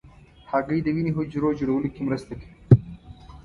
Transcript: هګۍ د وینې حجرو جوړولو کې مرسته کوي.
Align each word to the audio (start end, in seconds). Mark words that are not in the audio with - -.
هګۍ 0.51 0.79
د 0.83 0.87
وینې 0.95 1.11
حجرو 1.17 1.57
جوړولو 1.59 1.87
کې 1.93 2.01
مرسته 2.07 2.33
کوي. 2.39 2.53